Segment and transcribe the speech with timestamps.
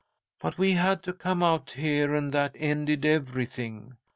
[0.39, 3.97] "But we had to come out here, and that ended everything.